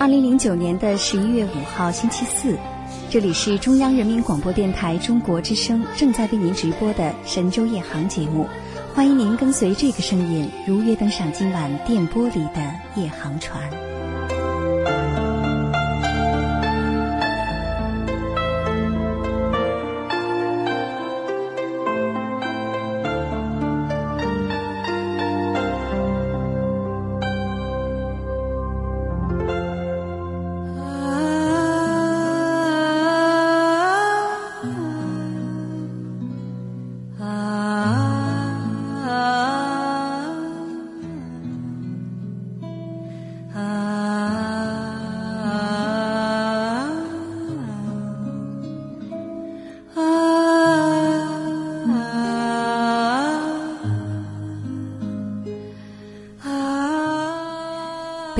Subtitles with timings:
[0.00, 2.56] 二零零九年的十一月五号星期四，
[3.10, 8.46] 这里是中央人民广播电台中国之声正在为您直播的神州夜航节目，
[8.94, 13.60] 欢迎您跟随这个声音，如约登上今晚电波里的夜航船。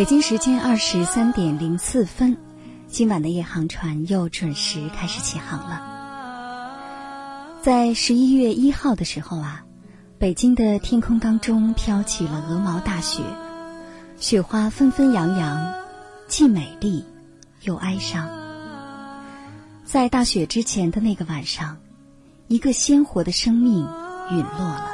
[0.00, 2.34] 北京时间二十三点零四分，
[2.88, 5.82] 今晚的夜航船又准时开始起航了。
[7.60, 9.62] 在十一月一号的时候啊，
[10.18, 13.22] 北京的天空当中飘起了鹅毛大雪，
[14.18, 15.70] 雪花纷纷扬扬，
[16.26, 17.04] 既美丽
[17.60, 18.26] 又哀伤。
[19.84, 21.76] 在大雪之前的那个晚上，
[22.48, 23.86] 一个鲜活的生命
[24.30, 24.90] 陨落了，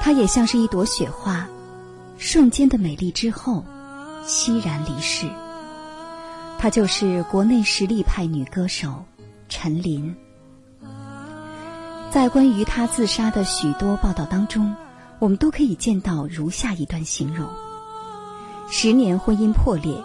[0.00, 1.46] 它也像是一朵雪花。
[2.18, 3.64] 瞬间的美丽之后，
[4.26, 5.28] 凄然离世。
[6.58, 9.04] 她就是国内实力派女歌手
[9.48, 10.14] 陈琳。
[12.10, 14.74] 在关于她自杀的许多报道当中，
[15.18, 17.46] 我们都可以见到如下一段形容：
[18.70, 20.02] 十年婚姻破裂，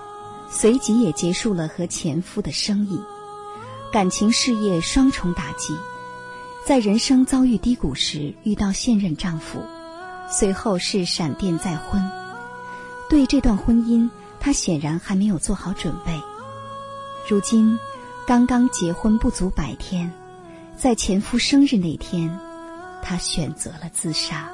[0.49, 2.99] 随即也结束了和前夫的生意，
[3.91, 5.73] 感情事业双重打击，
[6.65, 9.61] 在人生遭遇低谷时遇到现任丈夫。
[10.31, 12.01] 随后是闪电再婚，
[13.09, 14.09] 对这段婚姻，
[14.39, 16.17] 她显然还没有做好准备。
[17.27, 17.77] 如今，
[18.25, 20.09] 刚刚结婚不足百天，
[20.77, 22.39] 在前夫生日那天，
[23.03, 24.49] 她选择了自杀。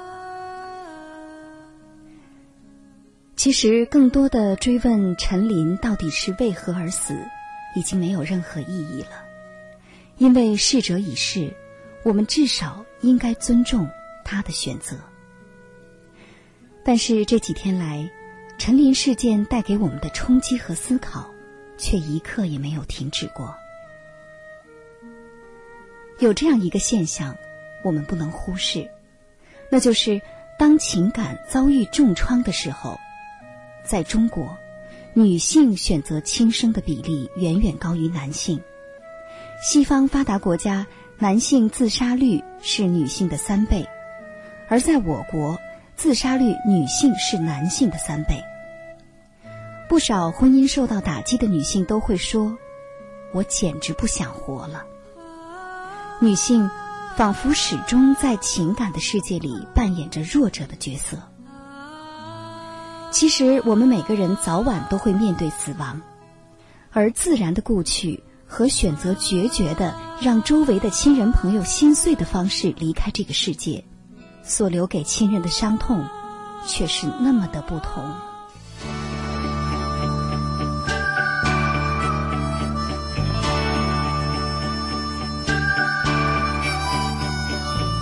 [3.35, 7.15] 其实，更多的追问陈琳到底是为何而死，
[7.75, 9.09] 已经没有任何意义了，
[10.17, 11.53] 因为逝者已逝，
[12.03, 13.88] 我们至少应该尊重
[14.25, 14.97] 他的选择。
[16.88, 18.09] 但是这几天来，
[18.58, 21.30] 陈琳事件带给我们的冲击和思考，
[21.78, 23.53] 却一刻也没有停止过。
[26.20, 27.36] 有这样一个现象，
[27.84, 28.90] 我们不能忽视，
[29.70, 30.22] 那就是
[30.58, 32.98] 当情感遭遇重创的时候，
[33.84, 34.58] 在中国，
[35.14, 38.58] 女性选择轻生的比例远远高于男性。
[39.62, 40.88] 西方发达国家，
[41.18, 43.86] 男性自杀率是女性的三倍，
[44.69, 45.59] 而在我国。
[45.97, 48.41] 自杀率女性是男性的三倍。
[49.90, 52.56] 不少婚姻受到打击的女性都会说
[53.34, 54.86] ：“我简直不想活了。”
[56.22, 56.69] 女性
[57.16, 61.18] 仿佛始终在情感的世界里扮演着弱者的角色。
[63.09, 66.00] 其实，我们每个人早晚都会面对死亡，
[66.91, 73.84] 而自然的故去和选择决绝的让周围的亲人朋友心碎的方式离开这个世界。
[74.47, 76.03] 所留给亲人的伤痛，
[76.66, 78.03] 却是那么的不同。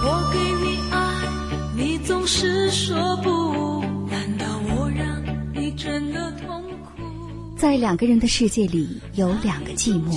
[0.04, 1.28] 我给你爱，
[1.76, 3.84] 你总是说不。
[4.08, 4.46] 难道
[4.78, 5.06] 我让
[5.54, 7.58] 你真的痛苦？
[7.58, 10.16] 在两个人的世界里，有两个寂寞。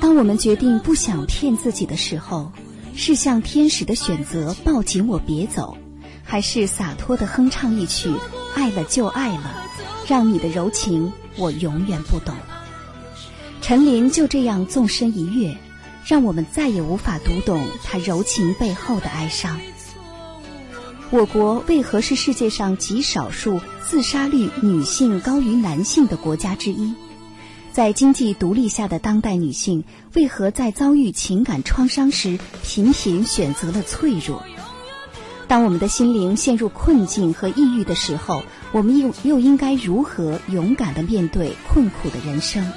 [0.00, 2.50] 当我们决定不想骗自己的时候。
[3.00, 5.78] 是像天使的选择，抱紧我别走，
[6.24, 8.12] 还是洒脱的哼唱一曲，
[8.56, 9.62] 爱了就爱了，
[10.08, 12.34] 让你的柔情我永远不懂。
[13.62, 15.56] 陈琳就这样纵身一跃，
[16.04, 19.60] 让我们再也无法读懂她柔情背后的哀伤。
[21.10, 26.92] 我国为何是世界上极少数自杀率女性高于男性的国家之一？
[27.72, 29.84] 在经济独立下的当代女性，
[30.14, 34.42] 为何在遭遇情感创伤时频频选择了脆弱？
[35.46, 38.42] 当我们的心灵陷入困境和抑郁的时候，
[38.72, 42.70] 我们又又应该如何勇敢的面对困苦的人生？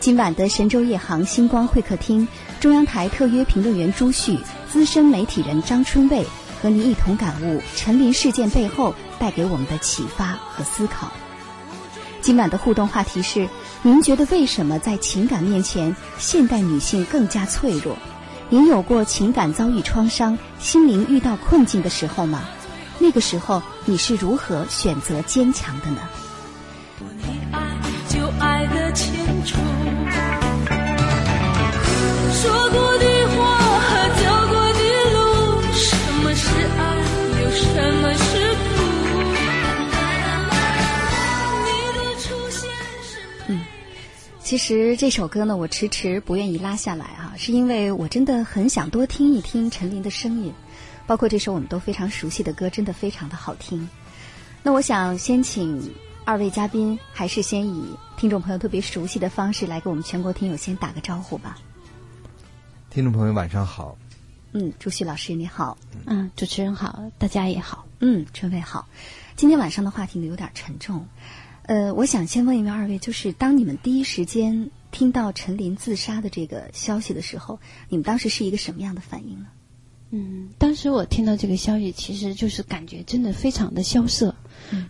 [0.00, 2.28] 今晚的神州夜航星光会客厅，
[2.60, 4.38] 中央台特约评论员朱旭、
[4.70, 6.24] 资深媒体人张春卫
[6.62, 11.10] 和您一同感悟陈琳事件背后带给我们的启发和思考。
[12.24, 13.46] 今晚的互动话题是：
[13.82, 17.94] 您觉得为什么在情感面前，现代女性更加脆弱？
[18.48, 22.40] 您有过情感遭遇创伤、心灵遇到困境的时候吗？
[22.98, 25.98] 那个时候你是如何选择坚强的呢？
[26.98, 27.60] 你爱
[28.08, 29.60] 就爱的千种，
[32.32, 32.93] 说过
[44.54, 50.54] 其实这首歌呢，我迟迟不愿意拉下来啊，是因为我真的很想多听一听陈琳的声音，
[51.08, 53.88] 包括这首我们都非常熟悉的歌，真的非常的好听。
[54.62, 55.92] 那我想先请
[56.24, 61.58] 二位嘉宾，还是先以听众朋友特别熟悉的方式来给我们全国听友先打个招呼吧。
[62.90, 63.98] 听众朋友晚上好，
[64.52, 65.76] 嗯，朱旭老师你好，
[66.06, 67.84] 嗯，主持人好，大家也好。
[67.98, 68.86] 嗯，春伟好。
[69.34, 71.08] 今天晚上的话题呢有点沉重，
[71.66, 77.58] 呃，我想先问一问二位，就是当你们第一时间听到陈琳自杀的这个消息的时候，
[77.88, 79.46] 你们当时是一个什么样的反应呢？
[80.10, 84.34] 嗯，当时我听到这个消息，其实就是感觉真的非常的萧瑟，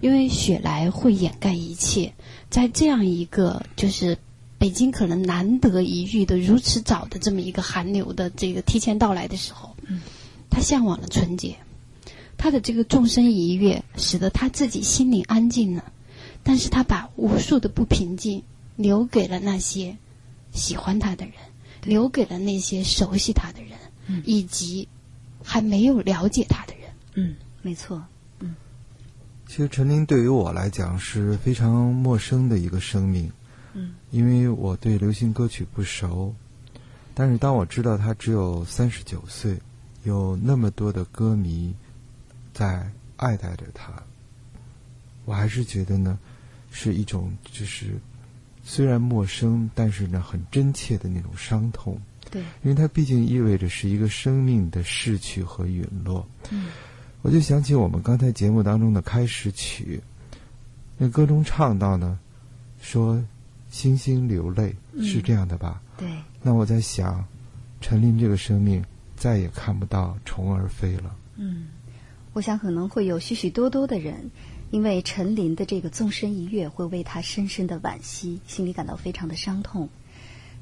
[0.00, 2.12] 因为雪来会掩盖一切，
[2.50, 4.18] 在这样一个就是
[4.58, 10.00] 北京可能难得一遇的如此早的这么一个寒流的这个提前到来的时候，嗯，
[10.50, 11.56] 他向往了纯洁，
[12.36, 15.84] 他的这个纵身一跃，使得他自己心里安静了，
[16.44, 18.44] 但是他把无数的不平静
[18.76, 19.96] 留给了那些
[20.52, 21.34] 喜欢他的人，
[21.82, 23.76] 留给了那些熟悉他的人，
[24.06, 24.22] 嗯。
[24.24, 24.86] 以及
[25.42, 26.90] 还没有了解他的人。
[27.14, 28.04] 嗯，没错，
[29.46, 33.30] 其实陈琳对于我来讲是非常陌生的一个生命，
[33.72, 36.34] 嗯，因为我对流行歌曲不熟，
[37.14, 39.58] 但是当我知道他只有三十九岁，
[40.02, 41.74] 有那么多的歌迷
[42.52, 43.92] 在爱戴着他，
[45.24, 46.18] 我还是觉得呢，
[46.76, 47.94] 是一种就是
[48.64, 51.96] 虽然陌生，但是呢很真切的那种伤痛，
[52.32, 56.26] 对，因为它毕竟意味着是一个生命的逝去和陨落。
[56.50, 56.66] 嗯
[57.22, 59.98] 我就想起我们刚才节目当中的开始曲，
[60.98, 62.18] 那歌中唱到呢，
[62.82, 63.24] 说
[63.70, 65.80] “星星流泪”，嗯是这样的吧？
[65.96, 66.06] 对，
[66.42, 67.24] 那我在想，
[67.80, 68.84] 陈琳这个生命
[69.16, 71.16] 再也看不到虫儿飞了。
[71.36, 71.68] 嗯，
[72.34, 74.30] 我想可能会有许许多多的人，
[74.74, 79.88] 因为陈琳的这个纵身一跃，会为她深深的惋惜，心里感到非常的伤痛。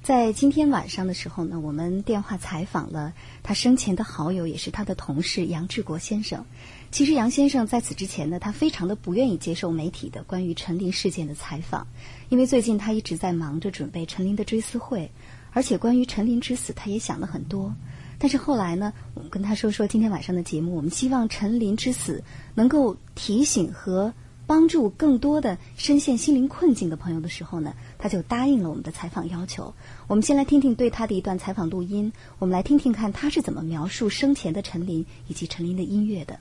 [0.03, 6.45] 在今天晚上的时候呢，我们电话采访了他生前的好友，也是他的同事杨志国先生。
[6.91, 11.87] 其实杨先生在此之前呢，他非常的不愿意接受媒体的关于陈琳事件的采访，
[12.29, 15.11] 因为最近他一直在忙着准备陈琳的追思会，
[15.53, 17.75] 而且关于陈琳之死，他也想了很多。
[18.23, 22.23] 但是后来呢，我们跟他说说今天晚上的节目，我们希望陈琳之死
[22.55, 24.15] 能够提醒和
[24.47, 29.75] 帮助更多的深陷心灵困境的朋友的时候呢，他就答应了我们的采访要求。
[30.07, 36.39] 我们先来听听对他的一段采访录音，我们来听听看他是怎么描述生前的陈琳以及陈琳的音乐的。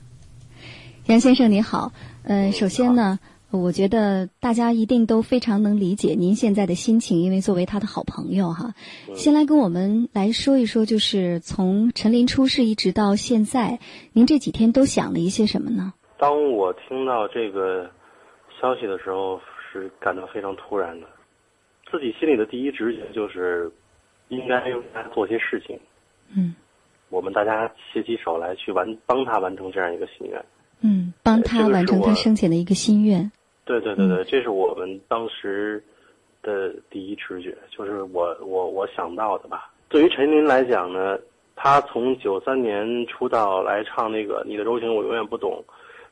[1.06, 1.92] 杨先生您好，
[2.22, 3.18] 呃，首先呢，
[3.58, 8.74] 我觉得大家一定都非常能理解您现在的心情，因为作为他的好朋友哈，
[9.14, 13.78] 先来跟我们来说一说，就是从陈琳出事一直到现在，
[14.12, 15.92] 您这几天都想了一些什么呢？
[16.18, 17.90] 当我听到这个
[18.60, 19.40] 消息的时候，
[19.72, 21.06] 是感到非常突然的。
[21.90, 23.70] 自己心里的第一直觉就是，
[24.28, 25.78] 应该用他做些事情。
[26.34, 26.54] 嗯
[27.10, 30.42] 我们大家携起手来，去完帮他完成这样一个心愿。
[30.80, 33.30] 嗯，帮他完成他生前的一个心愿。
[33.64, 35.82] 对对对对，这是我们当时
[36.42, 39.70] 的第一直觉，就是我我我想到的吧。
[39.88, 41.18] 对于陈琳来讲呢，
[41.54, 45.62] 她从九三年出道来唱那个《你的柔情我永远不懂》，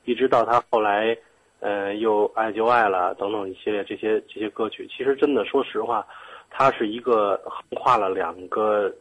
[0.05, 1.17] 一直到她后来，
[1.59, 6.07] 呃，又爱就爱了等等一系列这些这些歌曲，其实真的说实话，
[6.51, 8.95] 她是一个横跨了两个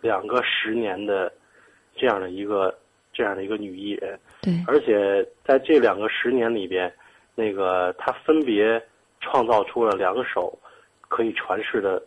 [0.00, 1.32] 两个十年的
[1.96, 2.76] 这样的一个
[3.12, 4.18] 这样的一个女艺人。
[4.42, 6.92] 对，而且在这两个十年里边，
[7.34, 8.82] 那个他分别
[9.20, 10.56] 创造出了两首
[11.08, 12.02] 可以传世的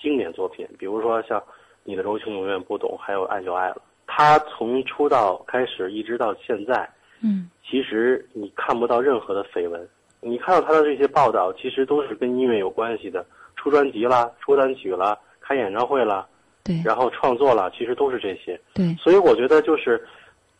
[0.00, 1.38] 经典作品，比如说像
[1.84, 3.74] 《你的柔情永远不懂》，还有《爱就爱了》。
[4.06, 6.88] 他从出道开始一直到现在，
[7.22, 7.48] 嗯。
[7.64, 9.88] 其实你看不到任何的绯闻，
[10.20, 13.24] 你看到他的这些报道，其实都是跟音乐有关系的，
[13.56, 16.26] 出专辑啦，出单曲啦，开演唱会啦，
[16.62, 16.82] 对。
[16.84, 18.60] 然后创作啦，其实都是这些。
[18.74, 20.04] 对，所以我觉得就是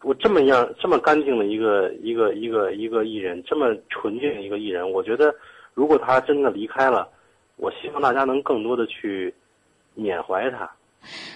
[0.02, 5.34] 我这么样这么干净的一个一个一个一个艺人，这么纯净的一个艺人，我觉得
[5.74, 7.08] 如果他真的离开了，
[7.56, 9.32] 我希望大家能更多的去
[9.94, 10.70] 缅怀他。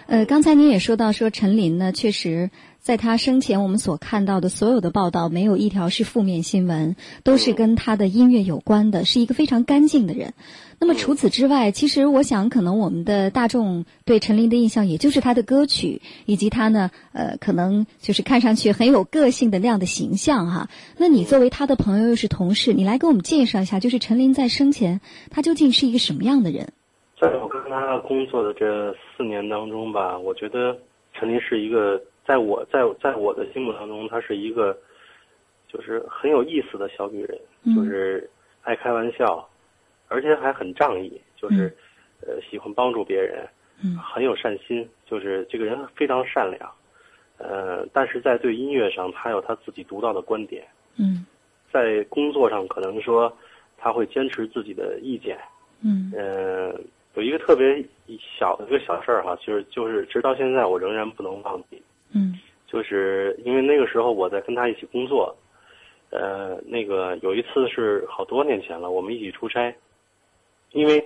[0.06, 10.34] 呃，刚才您也说到说陈琳呢，确实在他生前我们所看到的所有的报道，没有一条是负面新闻，都是跟他的音乐有关的，是一个非常干净的人。
[10.78, 20.68] 那么除此之外，其实我想，可能我们的大众对陈琳的印象，也就是他的歌曲，以及他呢，呃，可能就是看上去很有个性的那样的形象哈。
[20.98, 26.68] 那你作为他的朋友又是同事，你来给我们介绍一下，就是陈琳在生前他究竟是一个什么样的人？
[27.18, 30.76] 在我跟他工作的这四年当中吧，我觉得
[31.14, 34.76] 陈琳是一个，在我在在我的心目当中，她是一个，
[35.66, 37.38] 就是很有意思的小女人，
[37.74, 38.28] 就是
[38.62, 39.48] 爱开玩笑，
[40.08, 41.74] 而且还很仗义，就是
[42.20, 43.48] 呃喜欢帮助别人，
[43.96, 46.70] 很有善心，就是这个人非常善良，
[47.38, 50.66] 呃，但是在对音乐上，他有他自己独到的观点，
[50.98, 51.24] 嗯，
[51.72, 53.34] 在工作上可能说
[53.78, 55.38] 他会坚持自己的意见，
[55.82, 56.12] 嗯。
[56.14, 56.78] 呃。
[57.16, 57.82] 有一个特别
[58.38, 61.82] 小的一个小事儿哈，就是就是直到现在我仍然不能忘记。
[62.12, 65.34] 嗯，就是因为那个时候我在跟他一起工作，
[66.10, 69.74] 呃，那个有一次是好多年前了，我们一起出差，
[70.72, 71.04] 因为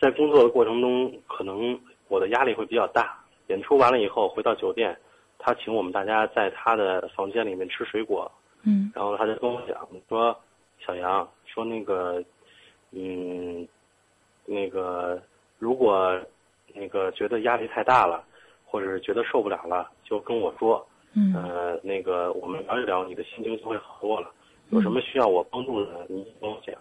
[0.00, 3.18] 在工作的过程中，可能我的压力会比较大。
[3.48, 4.96] 演出完了以后回到酒店，
[5.38, 8.30] 他请我们大家在他的房间里面吃水果。
[8.64, 10.36] 嗯，然后他就跟我讲说
[10.84, 12.22] ：“小杨，说那个，
[12.92, 13.66] 嗯，
[14.44, 15.20] 那个。”
[15.58, 16.20] 如果
[16.76, 18.22] 那个觉得压力太大了，
[18.64, 20.86] 或者是觉得受不了了，就跟我说。
[21.14, 21.32] 嗯。
[21.34, 24.30] 呃，那个我们聊一聊，你的心情就会好多了。
[24.68, 26.76] 有什么需要我帮助的，你跟我讲。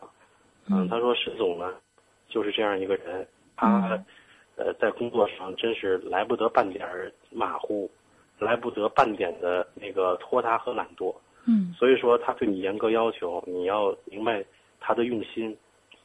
[0.70, 0.86] 嗯。
[0.90, 1.74] 他说：“沈总呢，
[2.28, 3.26] 就是这样一个人，
[3.56, 3.98] 他
[4.58, 6.86] 呃在工作上真是来不得半点
[7.32, 7.90] 马虎，
[8.40, 11.16] 来不得半点的那个拖沓和懒惰。
[11.48, 11.74] 嗯。
[11.78, 14.44] 所以说，他对你严格要求，你要明白
[14.82, 15.56] 他的用心。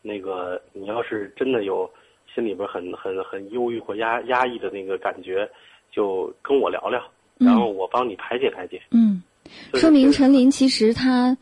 [0.03, 1.91] 那个，你要是真的有。
[2.35, 5.49] 心里边很很很忧郁或压压抑的那个感觉，
[5.91, 7.01] 就跟我聊聊，
[7.39, 8.81] 然后我帮你排解排解。
[8.91, 9.23] 嗯，
[9.75, 11.37] 说明陈琳其实她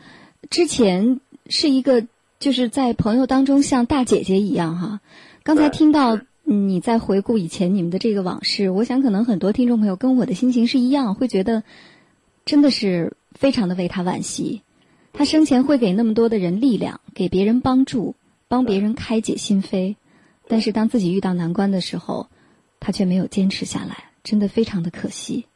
[0.51, 2.07] 之前是一个
[2.39, 5.01] 就是在朋友当中像大姐姐一样哈。
[5.43, 11.63] 刚才听到你在回顾以前你们的这个往事，我想可能很多听众朋友跟我的心情是一样，会觉得
[12.45, 14.63] 真的是非常的为他惋惜。
[15.13, 18.15] 他生前会给那么多的人力量，给别人帮助，
[18.47, 19.97] 帮别人开解心扉。
[20.49, 22.27] 但是当自己遇到难关的时候，
[22.81, 25.47] 他却没有坚持下来，真的非常的可惜。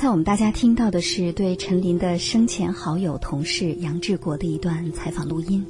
[0.00, 5.62] 才我们大家听到的是对陈琳的生前好友、同事杨志国的一段采访录音。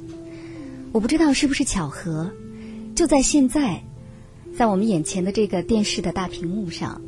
[0.93, 2.31] 我不知道是不是巧合，
[2.95, 3.83] 就在现在，
[4.55, 7.01] 在我们眼前的这个电视的大屏幕上，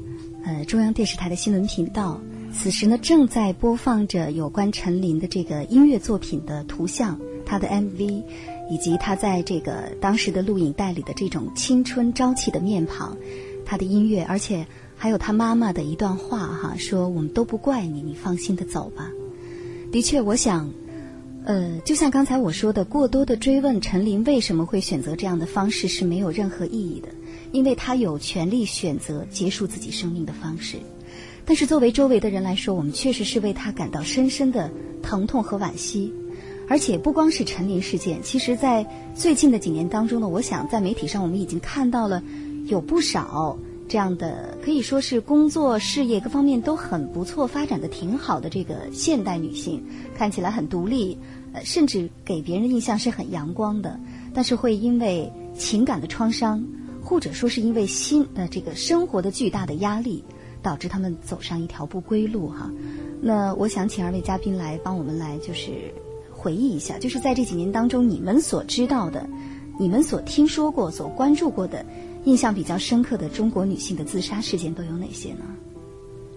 [0.43, 2.19] 呃，中央电视台的新闻频道，
[2.51, 8.21] 此时呢正在播放着有关陈琳的这个音乐作品的图像，他的 MV，
[8.69, 13.15] 以及他在这个当时的录影带里的这种青春朝气的面庞，
[13.65, 14.67] 他的音乐，而且。
[15.03, 19.12] 还有他妈妈的一段话哈，说我们都不怪你，你放心的走吧。
[19.91, 20.72] 的确，我想，
[21.43, 27.10] 呃，就像刚才我说的，过多的追问陈琳为什么会选择这样的方式是没有任何意义的，
[27.51, 30.77] 因为他有权利选择结束自己生命的方式。
[31.43, 36.13] 但是作为周围的人来说，我们确实是为他感到深深的疼痛和惋惜。
[36.69, 42.24] 而且不光是陈琳事件，其实在最近的几年当中呢，我想在媒体上我们已经看到了
[42.67, 43.60] 有不少。
[43.93, 49.83] 这样的可以说是工作、事业各方面都很不错、发展的挺好的这个现代女性，
[50.17, 51.15] 看起来很独立，
[51.53, 54.00] 呃，甚至给别人的印象是很阳光的。
[54.33, 56.65] 但是会因为情感的创伤，
[57.03, 60.23] 或者说是因为心呃这个生活的巨大的压力，
[60.63, 62.71] 导致他们走上一条不归路哈。
[63.21, 65.93] 那我想请二位嘉宾来帮我们来就是
[66.31, 69.29] 回忆一下，就是在这几年当中，你们所知道的、
[69.79, 71.85] 你们所听说过、所关注过的。
[72.25, 75.45] 印象比较深刻的中国女性的自杀事件都有哪些呢？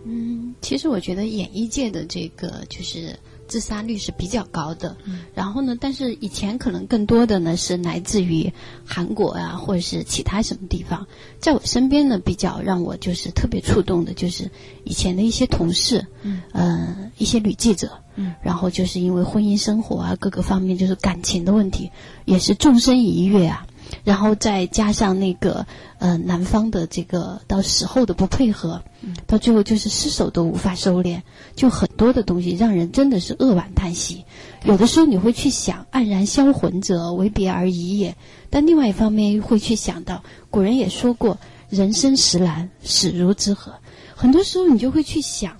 [0.08, 4.96] 嗯，其实我觉得演艺界的这个就是自杀率是比较高的。
[5.04, 5.20] 嗯。
[5.34, 8.52] 然后呢，但是以前可能更多的呢是来自于
[8.84, 11.04] 韩国啊，或者是其他什么地方。
[11.40, 14.48] 在我身边呢，比较让我就是特别触动的，就是
[14.84, 21.90] 以前的一些同事，嗯，呃，一些女记者，嗯，然后就是因为婚姻生活啊各个方面就是感情的问题，
[22.26, 23.66] 也是纵身一跃啊。
[24.04, 25.66] 然后再加上那个
[25.98, 28.82] 呃男方的这个到时候的不配合，
[29.26, 31.20] 到最后就是失手都无法收敛，
[31.54, 34.24] 就很多的东西让人真的是扼腕叹息。
[34.64, 38.16] 有的时候你会去想，黯然销魂者，为别而已也。
[38.50, 41.38] 但另外一方面会去想到，古人也说过，
[41.68, 43.72] 人生实难，死如之何。
[44.14, 45.56] 很多时候你就会去想，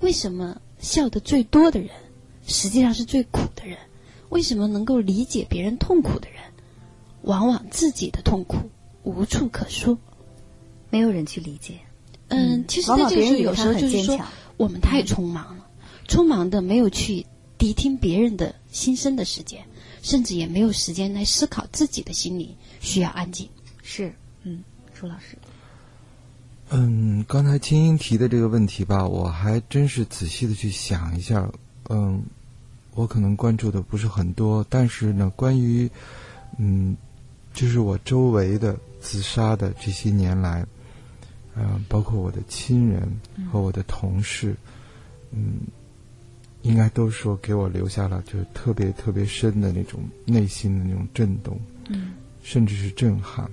[0.00, 1.88] 为什么笑得最多的人，
[2.46, 3.78] 实际上是最苦的人？
[4.28, 6.40] 为什么能够理解别人痛苦的人，
[7.26, 8.56] 往往自己的痛苦
[9.02, 9.96] 无处可说？
[10.90, 11.74] 没有人去理解。
[12.28, 15.66] 嗯，其实在这个时候，有时候就是说很坚强，我们太匆忙了，
[16.08, 17.24] 匆忙的没有去
[17.58, 19.62] 谛听别人的心声的时间，
[20.02, 23.48] 甚至也没有时间来思考自己的心理需要安静。
[23.82, 24.62] 是，嗯，
[24.94, 25.36] 朱老师，
[26.70, 31.48] 嗯，刚才青音提的这个问题吧，我还真是仔细的去想一下。
[31.88, 32.22] 嗯，
[32.94, 35.88] 我可能关注的不是很多，但是呢，关于
[36.58, 36.96] 嗯，
[37.56, 40.64] 就是我周围的自杀的这些年来，
[41.54, 43.10] 呃，包括我的亲人
[43.50, 44.54] 和我的同事，
[45.30, 45.60] 嗯，
[46.60, 51.58] 应该都说给我留下了就是特别特别深的那种内心的那种震动，
[51.88, 53.50] 嗯，甚至是震撼。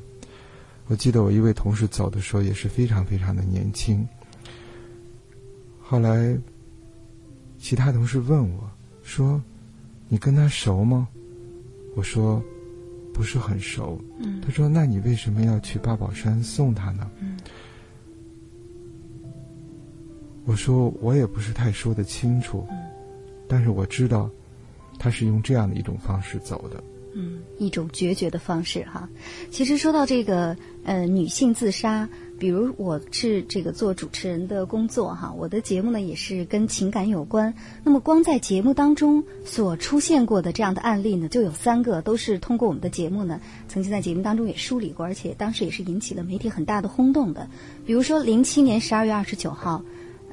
[0.88, 4.06] 我记得我一位同事走的时候也是非常非常的年轻。
[5.82, 6.38] 后来，
[7.58, 8.70] 其他同事问我
[9.02, 9.42] 说
[10.10, 11.08] ：“你跟他熟吗？”
[11.96, 12.44] 我说
[13.14, 17.38] ：“不是很熟。”嗯他说：“那你为什么要去八宝山送他呢？”嗯
[20.46, 22.78] 我说：“我也不是太说得清楚，嗯
[23.48, 24.30] 但是我知道，
[25.00, 26.84] 他是用这样的一种方式走的。”
[27.16, 29.08] 嗯，一种决绝的方式哈。
[29.52, 32.10] 其实说到这个呃女性自杀，
[32.44, 37.54] 比如我是这个做主持人的工作哈，我的节目呢也是跟情感有关。
[37.86, 47.48] 那么光在节目当中所出现过的这样的案例呢，就有三个，都是通过我们的节目呢，曾经在节目当中也梳理过，而且当时也是引起了媒体很大的轰动的。
[47.86, 49.82] 比如说零七年十二月二十九号，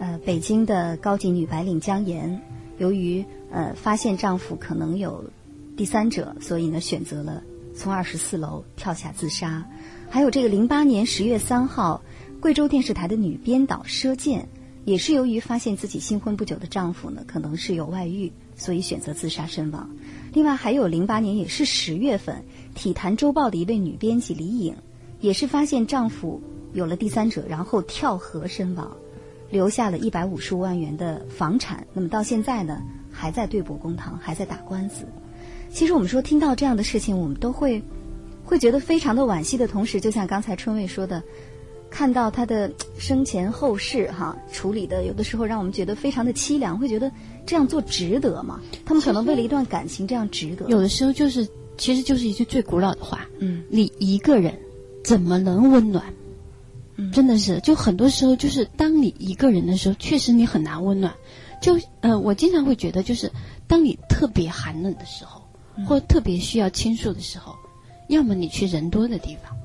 [0.00, 2.42] 呃，北京的高级女白领江岩，
[2.78, 5.24] 由于呃发现丈夫可能有
[5.76, 7.40] 第三者，所以呢选择了
[7.72, 9.64] 从二十四楼跳下自杀。
[10.12, 12.02] 还有这个零八年十月三号，
[12.40, 14.48] 贵州电视台的女编导佘健，
[14.84, 19.88] 也是由于发现自己新婚不久的丈夫呢可能是有外遇，所以选择自杀身亡。
[20.32, 22.42] 另外还有零八年也是十月份，
[22.74, 24.74] 体坛周报的一位女编辑李颖，
[25.20, 26.42] 也是发现丈夫
[26.72, 28.90] 有了第三者，然后跳河身亡。
[29.48, 35.04] 留下了一百五十五万元的房产，那么到现在呢，还在对簿公堂，还在打官司。
[35.72, 37.82] 其实我们说听到这样的事情，我们都会
[38.50, 41.22] 会觉得非常的惋惜的同时，就像刚才春卫说的，
[41.88, 47.08] 看到他的生前后事哈处理的，有的时候让我们觉得非常的凄凉，会觉得
[47.46, 48.60] 这样做值得吗？
[48.84, 50.68] 他们可能为了一段感情这样值得？
[50.68, 51.46] 有的时候就是，
[51.78, 54.52] 其实就是一句最古老的话：嗯你一个人
[55.04, 56.04] 怎么能温暖？
[56.96, 61.14] 嗯真的是，就很多时候就是当你一个人的时候，确实你很难温暖。
[61.62, 63.30] 就呃，我经常会觉得，就是
[63.68, 65.40] 当你特别寒冷的时候，
[65.86, 67.54] 或特别需要倾诉的时候，
[68.10, 69.56] 要么你去人多的地方，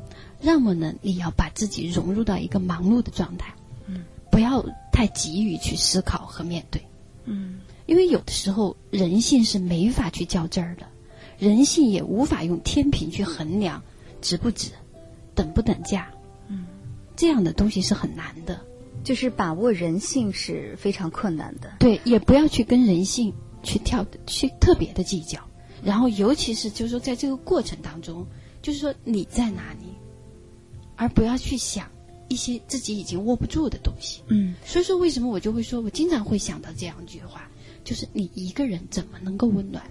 [0.41, 3.53] 要么呢你要把自己融入到一个忙碌的状态，
[3.88, 6.81] 嗯，不要太急于去思考和面对。
[7.25, 10.88] 嗯因为有的时候人性是没法去较真儿的，
[11.38, 13.81] 人性也无法用天平去衡量
[14.21, 14.71] 值不值、
[15.36, 16.08] 等不等价，
[16.47, 16.65] 嗯，
[17.15, 18.60] 这样的东西是很难的。
[19.03, 21.73] 就是把握人性是非常困难的。
[21.77, 23.31] 对，也不要去跟人性
[23.62, 25.39] 去跳去特别的计较，
[25.86, 28.26] 然后尤其是就是说在这个过程当中，
[28.62, 29.86] 就是说你在哪里，
[30.95, 31.88] 而不要去想
[32.28, 34.24] 一些自己已经握不住的东西。
[34.30, 37.48] 嗯所以说，为什么我就会说，我经常会想到这样一句话，
[37.84, 39.84] 就是你一个人怎么能够温暖？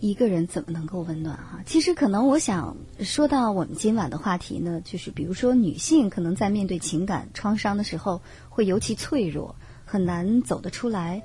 [0.00, 1.62] 一个人怎么能够温暖哈？
[1.64, 9.56] 其实可能我想说到我们今晚的话题呢，就是比如说女性可能在面对情感创伤的时候会尤其脆弱，
[9.86, 11.22] 很难走得出来。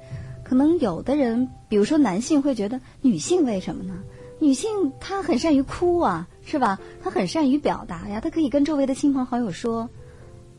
[0.49, 3.93] 可能有的人，比如说男性会觉得女性为什么呢？
[4.39, 6.79] 女性她很善于哭啊，是吧？
[7.03, 9.87] 她很善于表达呀，她可以跟周围的亲朋好友说。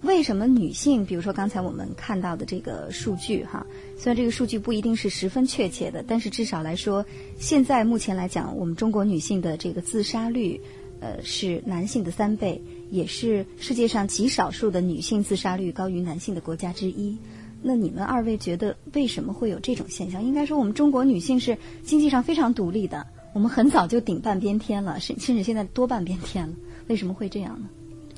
[0.02, 3.66] 为什么女性，比如说刚才我们看到的这个数据哈，
[3.98, 7.04] 虽然这个数据不一定是十分确切的，但是至少来说，
[7.38, 10.58] 现在目前来讲，我们中国女性的这个自杀率，
[11.00, 17.18] 呃，是男性的三倍，也是世界上极少数的女性自杀率高于男性的国家之一。
[17.62, 20.24] 那你们二位觉得为什么会有这种现象？
[20.24, 26.54] 应该说，我们中国女性是经济上非常独立的，我们很早就顶半边天了，甚甚至现在多半边天了，
[26.88, 27.68] 为什么会这样呢？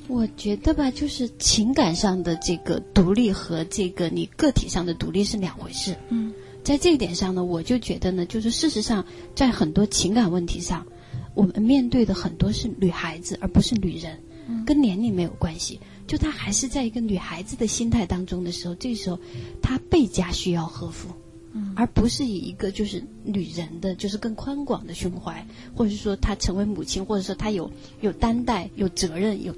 [0.07, 5.95] 我觉得吧，就是情感上的这个独立和这个你个体上的独立是两回事。
[6.09, 10.85] 嗯在这一点上呢，我就觉得呢，就是事实上，在很多情感问题上，
[11.33, 14.17] 我们面对的很多是女孩子，而不是女人，
[14.65, 15.81] 跟年龄没有关系。
[16.13, 19.17] 就她还是在一个女孩子的心态当中的时候，这个时候
[19.63, 21.09] 她倍加需要呵护，
[21.53, 25.43] 嗯而不是以一个就是女人的，就是更宽广的胸怀，
[25.75, 27.67] 或者是说她成为母亲，或者说她有
[28.01, 29.55] 有担待、有责任、有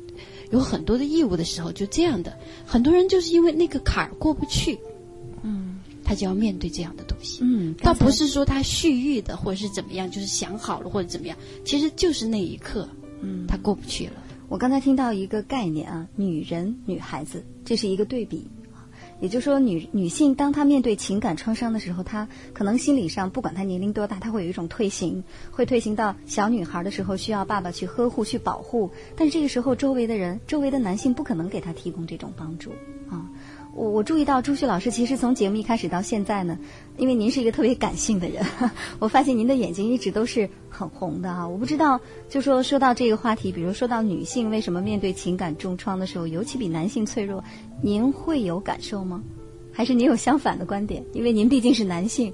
[0.50, 2.40] 有很多的义务的时候，就这样的。
[2.66, 4.80] 很多人就是因为那个坎儿过不去，
[5.44, 7.40] 嗯他就要面对这样的东西。
[7.42, 12.88] 嗯，倒不是说他蓄意的，或者是怎么样，就是想好了或者怎么样，其实就是那一刻，
[13.22, 14.24] 嗯他过不去了。
[14.56, 18.50] 我刚才听到一个概念啊，女人、女孩子，这是一个对比。
[19.20, 28.90] 也就是说女，女性当她面对情感创伤的时候，她可能心理上不管她年龄多大，她会有一种退行，会退行到小女孩的时候需要爸爸去呵护、去保护。
[29.18, 32.72] 但是这个时候，周围的人、周围的男性不可能给她提供这种帮助
[33.10, 33.30] 啊。
[33.76, 36.58] 我我注意到朱旭老师，其实从节目一开始到现在呢，
[36.98, 38.42] 因为您是一个特别感性的人，
[39.00, 41.46] 我发现您的眼睛一直都是很红的啊。
[41.46, 47.44] 我不知道，就说说到这个话题，比如说到女性为什么面对情感重创的时候，尤其比男性脆弱，
[47.82, 49.22] 您会有感受吗？
[49.74, 51.04] 还是您有相反的观点？
[51.12, 52.34] 因为您毕竟是男性。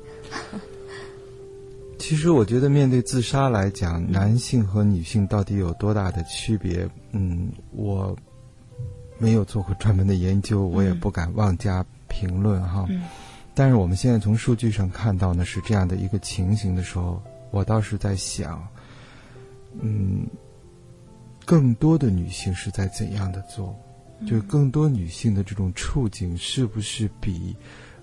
[1.97, 6.87] 其实我觉得，面对自杀来讲，男性和女性到底有多大的区别？
[7.13, 8.15] 嗯，我
[9.21, 12.85] 没有做过专门的研究，我也不敢妄加评论哈。
[12.89, 13.01] 嗯
[13.53, 18.65] 但是我们现在从数据上看到呢，是这样的一个情形的时候，我倒是在想，
[19.81, 20.25] 嗯，
[21.45, 23.77] 更多的女性是在怎样的做？
[24.25, 27.53] 就更多女性的这种处境，是不是比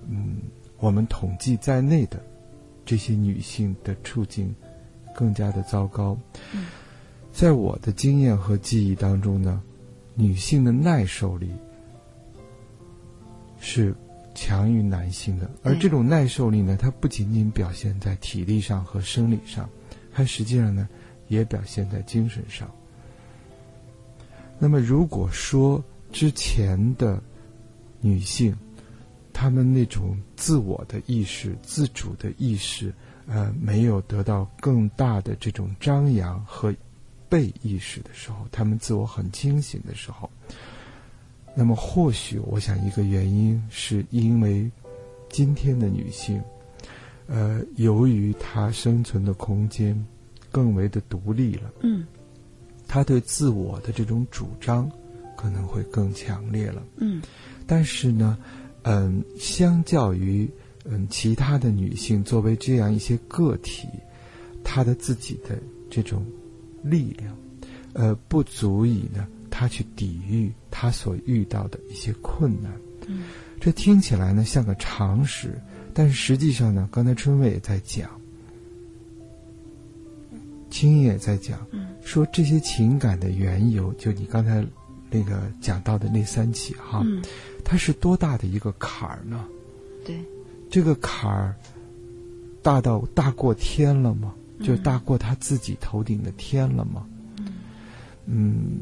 [0.07, 0.37] 嗯
[0.76, 2.22] 我们统计在内的
[2.85, 4.54] 这些女性的处境
[5.14, 6.16] 更加的糟糕？
[7.33, 9.62] 在我的经验和记忆当中呢，
[10.20, 11.48] 女性的耐受力
[13.61, 13.94] 是
[14.35, 19.70] 强于男性的，而这种耐受力呢，它不仅仅表现在体力上和生理上，
[20.12, 20.88] 它实际上呢，
[21.28, 22.68] 也表现在精神上。
[24.59, 27.22] 那么，如果说之前的
[28.00, 28.52] 女性，
[29.33, 32.92] 她们那种自我的意识、自主的意识，
[33.28, 36.74] 呃，没有得到更大的这种张扬和
[37.29, 40.31] 被意识的时候，他们自我很清醒的时候，
[41.55, 44.71] 那么或许我想一个原因是因为
[45.29, 46.43] 今天的女性，
[47.27, 50.07] 呃，由于她生存的空间
[50.51, 51.71] 更为的独立了。
[51.81, 52.07] 嗯
[52.87, 54.91] 她对自我的这种主张
[55.37, 56.83] 可能会更强烈了。
[56.97, 57.21] 嗯
[57.67, 58.38] 但是呢，
[58.85, 60.49] 嗯，相较于
[60.87, 63.87] 嗯其他的女性作为这样一些个体，
[64.64, 65.59] 她的自己的
[65.91, 66.25] 这种
[66.83, 67.37] 力量，
[67.93, 72.73] 呃，不足以呢，他去抵御他所遇到的一些困难。
[73.07, 73.25] 嗯，
[73.61, 75.61] 这听起来呢像个常识，
[75.95, 78.11] 但是实际上呢，刚才春卫也在讲，
[80.71, 84.64] 青叶也在讲，嗯说这些情感的缘由，就你刚才
[85.11, 87.23] 那个讲到的那三起哈，嗯，
[87.64, 89.47] 它是多大的一个坎儿呢？
[90.05, 90.17] 对，
[90.71, 91.55] 这个坎儿
[92.62, 94.35] 大到大过天了吗？
[94.61, 97.07] 就嗯大过他自己头顶的天了吗？
[98.27, 98.81] 嗯，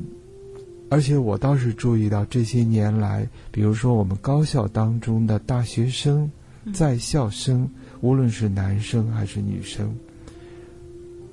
[0.91, 6.31] 而且我倒是注意到这些年来，比如说我们高校当中的大学生、
[6.65, 6.73] 嗯。
[6.73, 7.69] 在校生，
[8.01, 9.95] 无论是男生还是女生，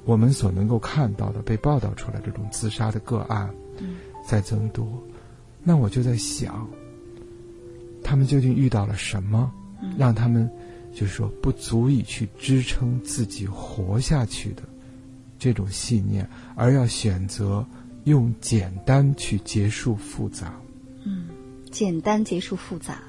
[0.06, 3.96] 我们所能够看到的被报道出来这种自杀的个案，嗯。
[4.28, 4.88] 在增多。
[5.64, 6.68] 那我就在想，
[8.04, 9.52] 他们究竟遇到了什么，
[9.82, 9.94] 嗯。
[9.98, 10.48] 让他们
[10.94, 14.64] 就是说不足以去支撑自己活下去的
[15.40, 17.66] 这种信念，而要选择
[18.04, 20.54] 用简单去结束复杂。
[21.06, 21.26] 嗯
[21.72, 23.02] 简单结束复杂。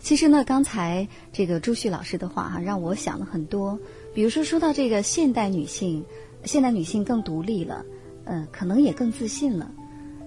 [0.00, 3.78] 其实呢，刚才这个朱旭老师的话哈、让我想了很多。
[4.12, 6.04] 比如说，说到这个现代女性，
[6.44, 7.84] 现代女性更独立了，
[8.24, 9.70] 嗯、可能也更自信了。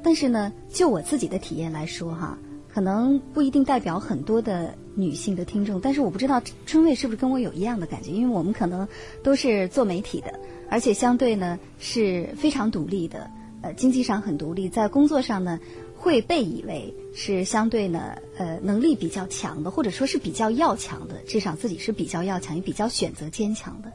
[0.01, 2.37] 但是呢，就我自己的体验来说哈，
[2.73, 5.79] 可能不一定代表很多的女性的听众。
[5.79, 8.87] 但是我不知道春卫是不是跟我有一样的感觉，因为我们可能
[9.23, 13.29] 都是做媒体的，而且相对呢是非常独立的，
[13.61, 15.59] 呃，经济上很独立，在工作上呢
[15.95, 23.91] 会被以为是相对呢呃能力比较强的，或者说是比较要强的，至少自己是比较要强，也比较选择坚强的。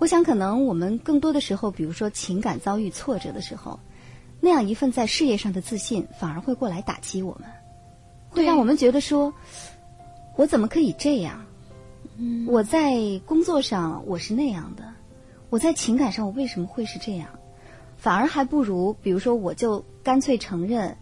[0.00, 3.78] 我想，可能我们更多的时候，比如说情感遭遇挫折的时候，
[4.40, 7.48] 那样一份在事业上的自信，反而会过来打击我们，
[8.28, 9.32] 会让我们觉得说，
[10.36, 11.44] 我怎么可以这样？
[12.16, 14.84] 嗯我在工作上我是那样的，
[15.50, 17.28] 我在情感上我为什么会是这样？
[17.96, 20.96] 反而还不如，比如说，我就干脆承认，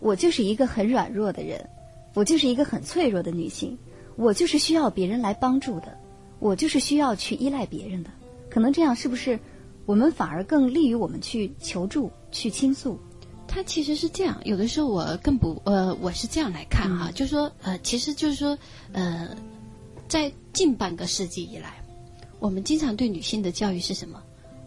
[0.00, 1.68] 我就是一个很软弱的人，
[2.14, 3.76] 我就是一个很脆弱的女性，
[4.16, 5.98] 我就是需要别人来帮助的，
[6.38, 8.10] 我就是需要去依赖别人的。
[8.48, 9.38] 可能这样是不是
[9.84, 13.00] 我们反而更利于我们去求助、去倾诉。
[13.54, 18.58] 它其实是这样，有的时候我更不呃，我是这样来看哈，就说呃，其实就是说
[18.90, 19.28] 呃，
[20.08, 21.80] 在近半个世纪以来，
[22.40, 24.20] 我们经常对女性的教育是什么？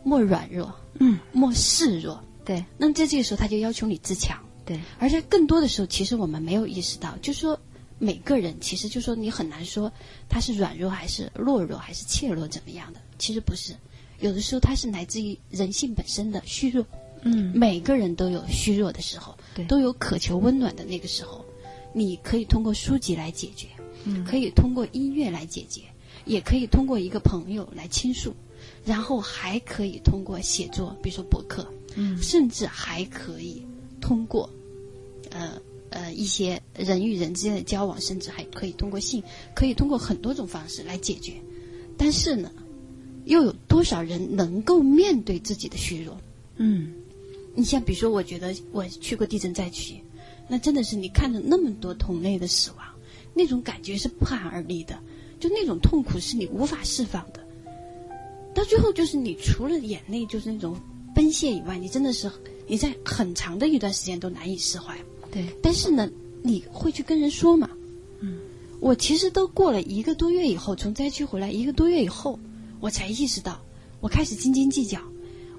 [0.06, 2.24] 莫软弱，嗯，莫示弱。
[2.46, 4.42] 对那在这个时候，他就要求你自强。
[4.66, 7.60] 对，而且更多的时候，其实我们没有意识到，就说
[8.00, 9.92] 每个人其实就说你很难说
[10.30, 13.76] 他是软弱还是懦弱还是怯弱怎么样的，其实不是，
[14.22, 16.86] 有的时候它是来自于人性本身的虚弱。
[17.24, 21.44] 嗯每个人都有虚弱的时候，对都有渴求温暖的那个时候。
[21.94, 23.68] 你可以通过书籍来解决，
[24.04, 25.82] 嗯可以通过音乐来解决，
[26.26, 28.36] 也可以通过一个朋友来倾诉，
[28.86, 33.64] 然后还可以通过写作，比如说博客，嗯甚至还可以
[34.00, 34.48] 通过，
[35.32, 39.24] 呃呃一些人与人之间的交往，甚至还可以通过性，
[39.56, 41.34] 可以通过很多种方式来解决。
[41.98, 42.52] 但是呢，
[43.26, 46.16] 又有多少人能够面对自己的虚弱？
[46.58, 46.94] 嗯
[47.58, 50.00] 你像比如说，我觉得我去过地震灾区，
[50.48, 52.86] 那真的是你看着那么多同类的死亡，
[53.34, 54.96] 那种感觉是不寒而栗的，
[55.40, 57.44] 就那种痛苦是你无法释放的。
[58.54, 60.80] 到最后就是你除了眼泪就是那种
[61.16, 62.32] 奔泻以外，你真的是
[62.68, 64.96] 你在很长的一段时间都难以释怀。
[65.32, 66.08] 对，但是呢，
[66.44, 67.68] 你会去跟人说嘛？
[68.20, 68.38] 嗯，
[68.80, 72.40] 我其实都过了一个多月以后，从灾区回来一个多月以后，
[72.80, 73.60] 我才意识到，
[74.00, 75.02] 我开始斤斤计较。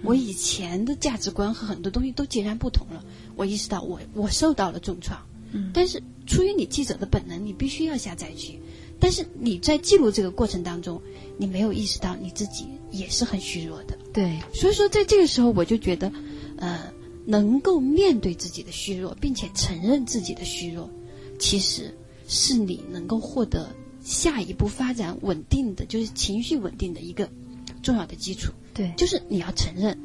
[0.02, 3.04] 我以前的价值观和很多东西都截然不同了。
[3.36, 5.20] 我意识到我我受到了重创，
[5.52, 8.58] 嗯但是出于你记者的本能，你必须要下载去。
[9.00, 11.00] 但是你在记录这个过程当中，
[11.36, 13.96] 你没有意识到你自己也是很虚弱的。
[14.12, 16.10] 对，所以说，在这个时候，我就觉得，
[16.56, 16.92] 呃，
[17.24, 20.90] 能够面对自己的虚弱，并且承认自己的虚弱，
[21.38, 21.94] 其实
[22.26, 27.28] 是你能够获得下一步发展稳定的，就是情绪稳定的一个
[27.80, 28.52] 重要的基础。
[28.78, 29.98] 对，就是你要承认，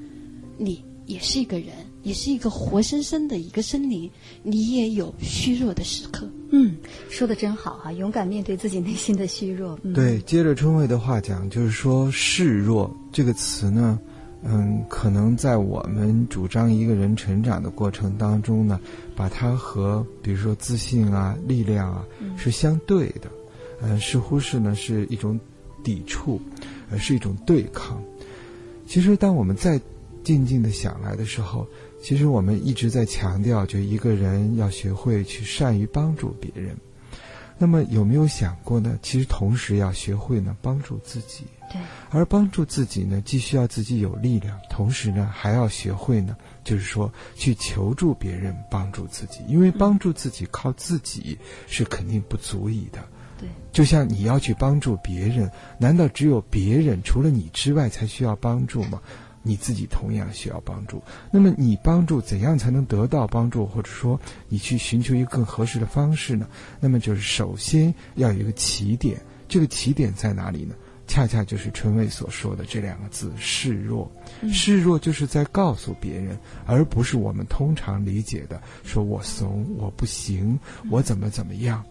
[0.57, 1.67] 你也是一个人，
[2.01, 4.09] 也是一个活生生的一个生灵，
[4.41, 6.27] 你也有虚弱的时刻。
[6.49, 6.75] 嗯，
[7.07, 9.77] 说的真好哈、勇敢面对自己内心的虚弱。
[9.83, 13.99] 嗯、对，接着春慧的话讲，就是说“示弱”这个词呢，
[14.43, 18.79] 嗯，可能在我们主张一个人成长的过程当中呢，
[19.15, 22.03] 把它和比如说自信啊、力量啊
[22.35, 23.29] 是相对的，
[23.83, 25.39] 嗯，似乎是呢是一种
[25.83, 26.41] 抵触，
[26.89, 28.01] 呃，是一种对抗。
[28.93, 29.81] 其实，当我们再
[30.23, 31.67] 静静的想来的时候，
[31.99, 36.77] 其实我们一直在强调，就一个人要学会去善于帮助别人。
[37.57, 38.99] 那么有没有想过呢？
[39.01, 53.03] 其实同时要学会呢帮助自己，对，而帮助自己呢，既需要自己有力量，同时呢还要学会呢，就是说去求助别人帮助自己，因为帮助自己靠自己是肯定不足以的。
[53.43, 59.01] 对，就像你要去帮助别人，难道只有别人除了你之外才需要帮助吗？
[59.45, 61.03] 你自己同样需要帮助。
[61.29, 66.47] 那么你帮助怎样才能得到帮助，或者说你去寻求一个更合适的方式呢？
[66.79, 70.73] 那么就是首先要有一个起点，这个起点在哪里呢？
[71.05, 74.09] 恰恰就是春卫所说的这两个字“示弱”。
[74.53, 80.57] 示弱就是在告诉别人，而不是我们通常理解的说我怂、我不行、
[80.89, 81.83] 我怎么怎么样。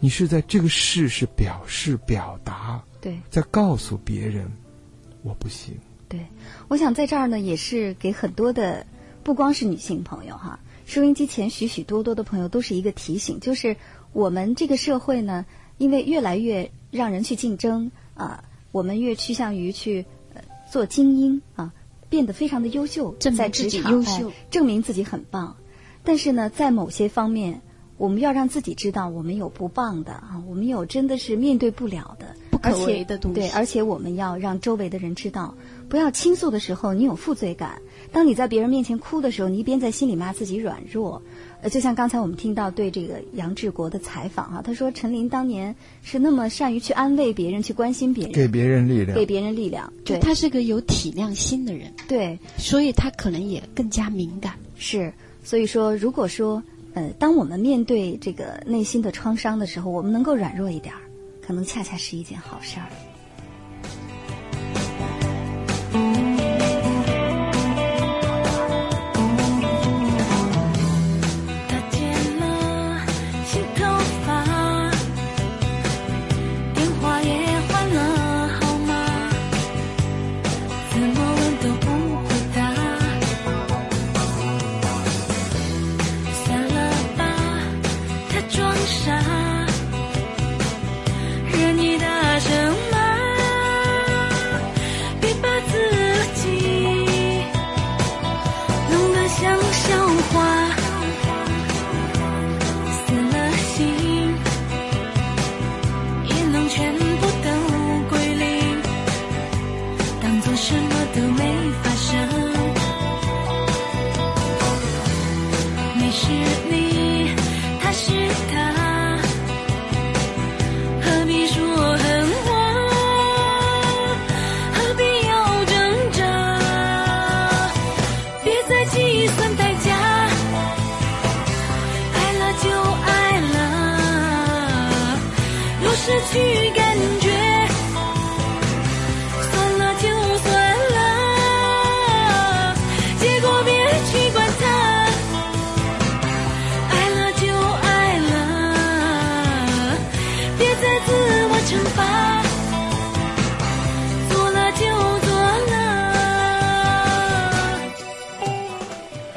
[0.00, 4.50] 你是在这个事是表示、表达，对，在告诉别人
[5.22, 5.74] 我不行。
[6.08, 6.20] 对，
[6.68, 8.86] 我想在这儿呢，也是给很多的，
[9.24, 13.76] 不光是女性朋友哈，收音机前许许多多的朋友都是一个提醒，就是
[14.12, 15.44] 我们这个社会呢，
[15.78, 20.04] 因为越来越让人去竞争啊、我们越趋向于去、
[20.34, 21.72] 呃、做精英啊，
[22.08, 25.56] 变得非常的优秀，证明在职自己场优秀哎证明自己很棒。
[26.04, 27.60] 但是呢，在某些方面，
[27.96, 35.54] 我们要让自己知道，我们有不棒的啊，我们有真的是面对不了的、不可为的东西对，而且我们要让周围的人知道，
[35.88, 37.80] 不要倾诉的时候你有负罪感。
[38.12, 41.20] 当你在别人面前哭的时候，你一边在心里骂自己软弱。
[41.62, 49.26] 呃，就像刚才我们听到对这个杨志国的采访啊、他说陈琳当年是那么善于去安慰别人、去关心别人，给别人力量给。
[49.26, 49.90] 别人力量。
[50.04, 54.52] 对，他是个有体谅心的人，对所以他可能也更加敏感。
[54.76, 55.12] 是。
[55.42, 56.62] 所以说，如果说
[56.96, 61.02] 呃，当我们面对这个内心的创伤的时候，我们能够软弱一点儿，
[61.42, 62.88] 可能恰恰是一件好事儿。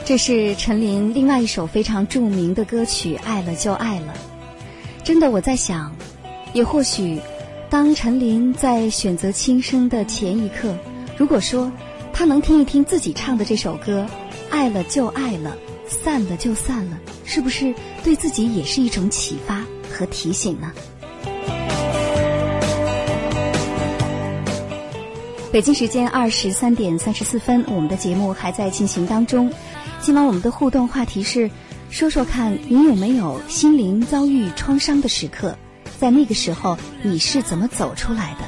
[0.09, 4.13] 这是陈琳另外一首非常著名的歌曲《爱了就爱了》。
[5.03, 5.95] 真的，我在想，
[6.51, 7.19] 也或许，
[7.69, 10.75] 当陈琳在选择轻生的前一刻，
[11.15, 11.71] 如果说
[12.11, 14.07] 她能听一听自己唱的这首歌
[14.49, 17.71] 《爱了就爱了，散了就散了》，是不是
[18.03, 20.71] 对自己也是一种启发和提醒呢？
[25.51, 29.53] 北京时间二十三点三十四分，我们的节目还在进行当中。
[30.09, 31.51] 今晚我们的互动话题是：
[31.91, 35.55] 说说看你有没有心灵遭遇创伤的时刻？
[35.99, 38.45] 在那个时候，你是怎么走出来的？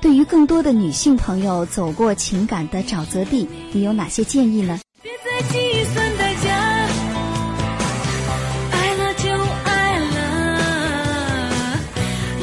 [0.00, 4.78] 对于更多的女性朋友走过情感的沼泽地，你有哪些建议呢？
[5.02, 6.86] 别再计算代价，
[8.70, 9.28] 爱了就
[9.64, 11.80] 爱了，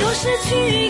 [0.01, 0.89] 若失去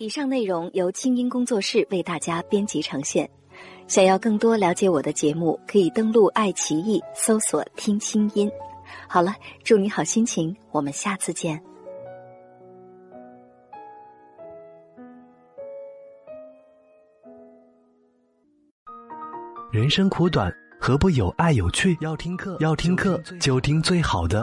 [0.00, 3.28] 以上内容由清音工作室为大家编辑呈现。
[3.86, 8.50] 想要更多了解我的节目，可以登录爱奇艺搜索“听清音”。
[9.06, 11.62] 好了，祝你好心情，我们下次见。
[19.70, 21.94] 人生苦短，何不有爱有趣？
[22.00, 24.42] 要听课，要听课就听最好的。